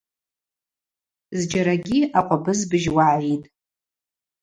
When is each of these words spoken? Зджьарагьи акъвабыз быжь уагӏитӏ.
Зджьарагьи 1.39 1.99
акъвабыз 2.19 2.59
быжь 2.69 2.89
уагӏитӏ. 2.95 3.47